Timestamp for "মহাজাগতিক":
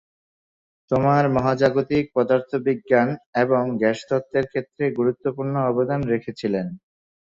1.35-2.03